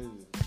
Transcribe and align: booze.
booze. 0.00 0.39